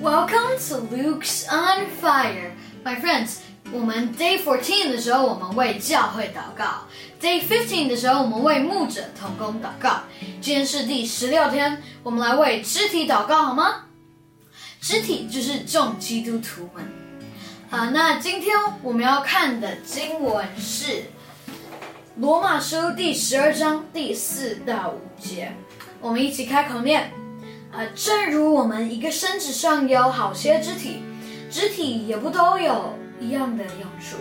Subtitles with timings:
[0.00, 2.52] Welcome to Luke's on Fire,
[2.82, 3.40] my friends.
[3.70, 6.86] 我们 Day fourteen 的时候，我们为教会祷告
[7.20, 10.04] ；Day fifteen 的时候，我们为牧者同工祷告。
[10.40, 13.84] 今天是第十六天，我们来为肢体祷告好吗？
[14.80, 16.82] 肢体就是众基督徒们。
[17.68, 21.04] 啊，那今天我们要看的经文是
[22.16, 25.52] 罗马书第十二章第四到五节，
[26.00, 27.12] 我们一起开口念。
[27.72, 31.02] 啊，正如我们一个身子上有好些肢体，
[31.50, 34.16] 肢体也不都有一样的用处。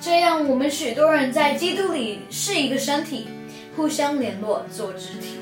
[0.00, 3.28] 这样，我们许多人在基督里是一个身体，
[3.76, 5.38] 互相联络做肢体。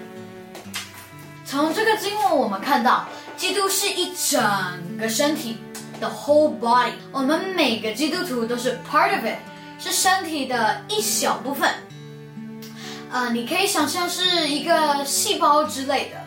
[1.44, 5.56] 从这个经文我们看到，基督是一整个身体
[6.00, 6.92] ，the whole body。
[7.12, 9.38] 我们每个基督徒都是 part of it，
[9.78, 11.70] 是身体的一小部分。
[13.10, 16.25] 呃，你可以想象是一个细胞之类的。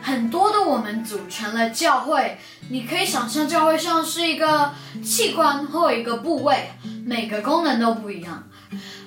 [0.00, 2.38] 很多的我们组成了教会，
[2.70, 6.70] 你可以想象教会像是一个器官或一个部位，
[7.04, 8.44] 每个功能都不一样。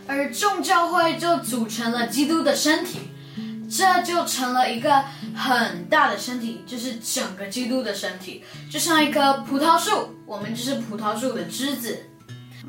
[0.08, 3.00] 而众教会就组成了基督的身体，
[3.70, 5.04] 这就成了一个
[5.34, 12.06] 很大的身体，就是整个基督的身体，就像一棵葡萄树，我们就是葡萄树的枝子。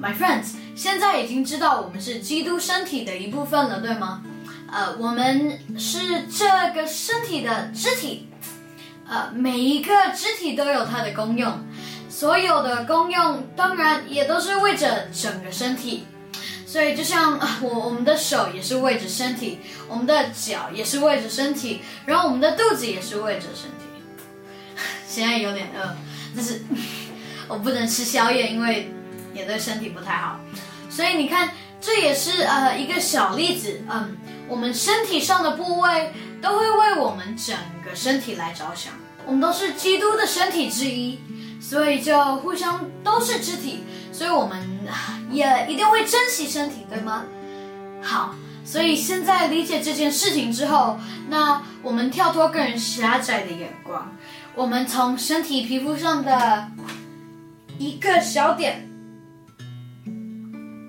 [0.00, 4.22] My friends，现在已经知道我们是基督身体的一部分了，对吗？
[4.72, 8.26] 呃，我们是这个身体的肢体，
[9.06, 11.62] 呃，每一个肢体都有它的功用，
[12.08, 16.06] 所有的功用当然也都是为着整个身体，
[16.66, 23.84] 所以就像我我们的手也是为着身体，我们的脚也是为着身体，然后我们的肚子也是为着身体。
[25.06, 25.94] 现在有点饿，
[26.34, 26.62] 但是
[27.46, 28.90] 我不能吃宵夜，因为
[29.34, 30.40] 也对身体不太好，
[30.88, 34.16] 所以你看，这也是呃一个小例子，嗯。
[34.48, 36.12] 我们身体上的部位
[36.42, 38.92] 都会为我们整个身体来着想，
[39.24, 41.18] 我们都是基督的身体之一，
[41.60, 44.60] 所以就互相都是肢体，所以我们
[45.30, 47.24] 也一定会珍惜身体，对吗？
[48.02, 48.34] 好，
[48.64, 54.12] 所以现在理解这件事情之后，那我们跳脱个人狭窄的眼光，
[54.54, 56.68] 我们从身体皮肤上的
[57.78, 58.86] 一个小点，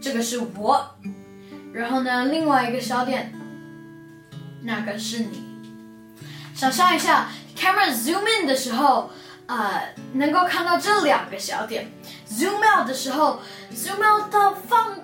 [0.01, 0.95] 这个是我，
[1.71, 3.31] 然后呢，另外一个小点。
[4.63, 5.43] 那个是你。
[6.55, 9.09] 想象一下，camera zoom in 的时候，
[9.47, 11.91] 呃，能够看到这两个小点
[12.29, 13.41] ；zoom out 的时候
[13.73, 14.99] ，zoom out 到放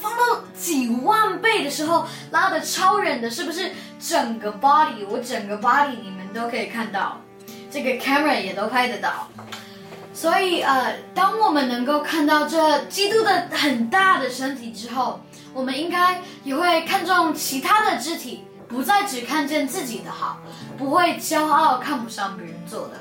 [0.00, 5.06] 放到几万倍的时候，拉的超远的，是不是整个 body？
[5.08, 7.20] 我整个 body 你们都可以看到，
[7.70, 9.28] 这个 camera 也都拍得到。
[10.14, 15.20] 所以，呃，当我们能够看到这基督的很大的身体之后，
[15.54, 18.44] 我们应该也会看重其他的肢体。
[18.72, 20.38] 不再只看见自己的好，
[20.78, 22.94] 不会骄傲看不上别人做的，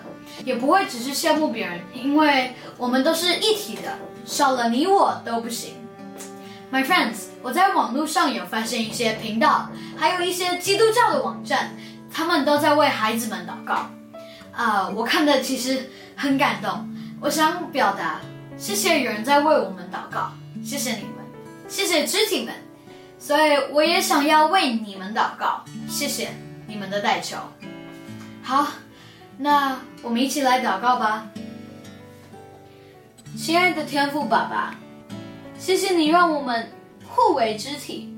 [0.43, 5.75] 也不会只是羡慕别人，因为我们都是一体的，少了你我都不行。
[6.71, 11.73] My friends，我在网络上有发现一些频道，还有一些基督教的网站，
[12.13, 13.89] 他们都在为孩子们祷告。
[14.51, 16.89] 啊，我看的其实很感动。
[17.21, 18.19] 我想表达，
[18.57, 20.31] 谢谢有人在为我们祷告，
[20.63, 21.25] 谢谢你们，
[21.67, 22.53] 谢谢肢体们。
[23.21, 26.31] 所以我也想要为你们祷告，谢谢
[26.67, 27.37] 你们的代求。
[28.41, 28.67] 好，
[29.37, 31.29] 那我们一起来祷告吧。
[33.37, 34.75] 亲爱的天父爸爸，
[35.59, 36.67] 谢谢你让我们
[37.07, 38.11] 互为肢体，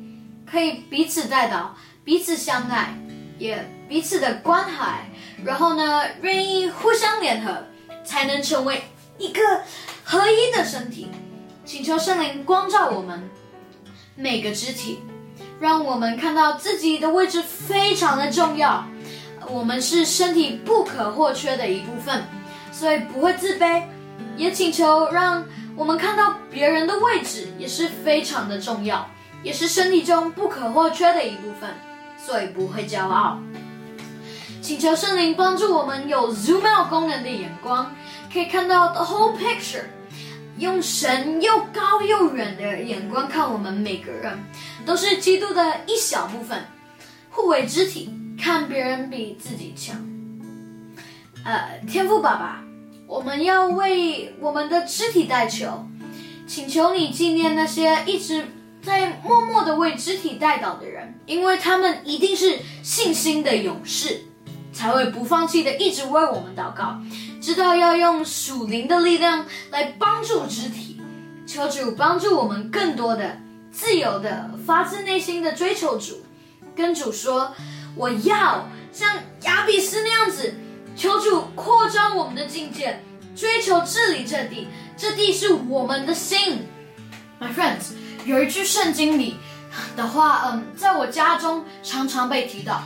[0.50, 1.76] 可以彼此带导，
[2.06, 2.98] 彼此相爱，
[3.38, 5.06] 也彼此的关怀，
[5.44, 7.62] 然后呢，愿意互相联合，
[8.06, 8.82] 才能成为
[9.18, 9.42] 一个
[10.06, 11.10] 合一的身体。
[11.66, 13.30] 请求圣灵光照我们。
[14.16, 15.00] 每个肢体，
[15.60, 18.86] 让我们看到自己的位置非常的重要。
[19.50, 22.24] 我们是身体不可或缺的一部分，
[22.72, 23.84] 所以不会自卑。
[24.38, 25.44] 也请求让
[25.76, 29.08] 我们看到别人的位置也是非常的重要，
[29.42, 31.70] 也是身体中不可或缺的一部分，
[32.18, 33.40] 所以不会骄傲。
[34.62, 37.94] 请求圣灵帮助我们有 zoom out 功能的眼光，
[38.32, 39.86] 可以看到 the whole picture。
[40.64, 44.40] 用神又高又远的眼光看我们每个人，
[44.86, 46.66] 都是基督的一小部分，
[47.30, 48.10] 互为肢体，
[48.42, 49.98] 看别人比自己强。
[51.44, 52.64] 呃，天赋爸爸，
[53.06, 55.86] 我们要为我们的肢体代求，
[56.48, 58.46] 请求你纪念那些一直
[58.82, 64.22] 在默默的为肢体代祷的人，因为他们一定是信心的勇士，
[64.74, 67.00] 才会不放弃的一直为我们祷告。
[67.40, 71.00] 知道要用属灵的力量来帮助肢体，
[71.46, 73.38] 求主帮助我们更多的
[73.72, 76.24] 自由的发自内心的追求主，
[76.76, 77.54] 跟主说
[77.96, 80.54] 我要像亚比斯那样子，
[80.96, 83.04] 求主扩张我们的境界，
[83.36, 86.66] 追求治理这地，这地是我们的心。
[87.42, 87.92] My friends，
[88.26, 89.36] 有一句圣经里
[89.98, 92.84] 的话，嗯，在我家中常常被提到：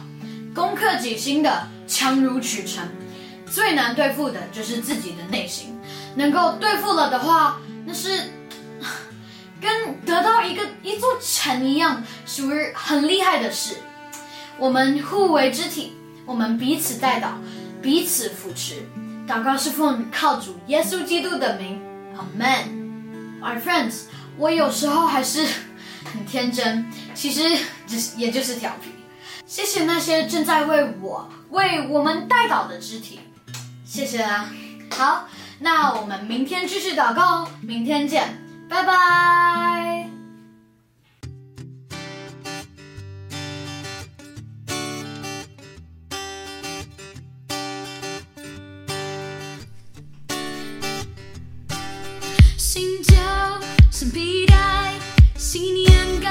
[0.55, 2.85] 攻克己心的，强如取城；
[3.49, 5.79] 最难对付的就是自己的内心。
[6.15, 8.09] 能够对付了的话，那是
[9.61, 13.75] 跟得到一个一座城一样，属于很厉害的事。
[14.57, 15.93] 我们互为肢体，
[16.25, 17.37] 我们彼此带导，
[17.81, 18.75] 彼此扶持。
[19.27, 21.79] 祷告是奉靠主耶稣基督的名
[22.15, 22.63] ，Amen。
[23.39, 24.05] My friends，
[24.37, 25.45] 我有时候还是
[26.05, 27.41] 很天真，其实
[27.85, 28.89] 只是也就是调皮。
[29.47, 33.21] 谢谢那些正在为我为我们带导的肢体，
[33.85, 34.49] 谢谢啦。
[34.91, 35.27] 好，
[35.59, 38.37] 那我们明天继续祷告哦，明天见，
[38.69, 40.09] 拜拜。
[52.57, 53.59] 心跳，
[53.91, 54.93] 身披带，
[55.37, 56.29] 信念高，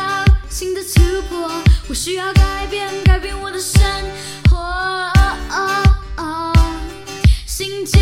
[0.50, 1.50] 新的突破，
[1.88, 3.80] 我需要改变，改变我的生
[4.50, 4.56] 活。
[7.46, 8.00] 新旧、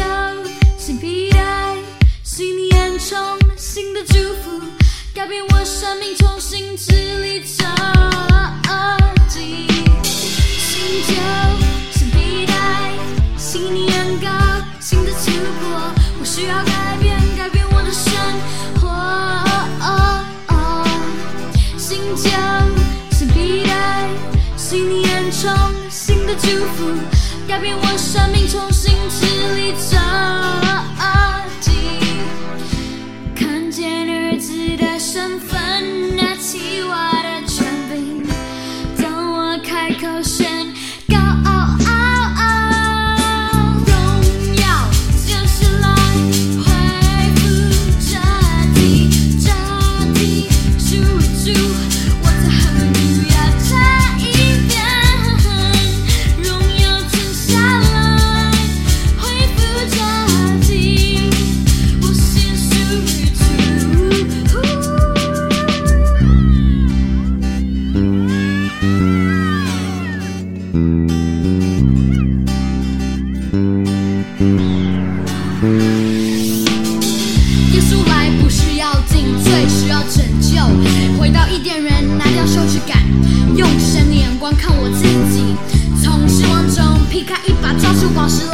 [0.78, 1.76] 新皮带，
[2.22, 4.60] 信念充新的祝福，
[5.14, 6.92] 改变我生命，重新治
[7.22, 7.44] 理
[27.54, 29.24] 改变我生命，重新治
[29.54, 29.96] 理着
[31.60, 31.70] 地。
[33.32, 38.26] 看见儿子的身份，拿起我的权柄。
[39.00, 40.66] 当我开口宣
[41.08, 41.14] 告，
[43.86, 43.94] 荣
[44.56, 44.66] 耀
[45.24, 45.86] 就是来
[46.58, 46.66] 恢
[47.36, 47.40] 复
[48.00, 48.10] 这
[48.74, 48.82] 地，
[49.38, 49.46] 这
[50.18, 51.54] 地属于主。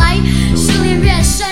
[0.00, 0.17] 来。
[0.56, 1.47] 试炼越深，